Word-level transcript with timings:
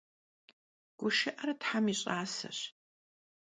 Guşşı'er 0.99 1.49
them 1.61 1.85
yi 1.89 1.95
ş'aseş. 1.99 2.59